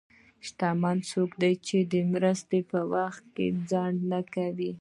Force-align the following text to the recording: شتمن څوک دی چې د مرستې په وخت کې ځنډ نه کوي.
شتمن 0.45 0.97
څوک 1.11 1.31
دی 1.41 1.53
چې 1.67 1.77
د 1.91 1.93
مرستې 2.13 2.59
په 2.71 2.79
وخت 2.93 3.23
کې 3.35 3.45
ځنډ 3.69 3.97
نه 4.11 4.21
کوي. 4.33 4.71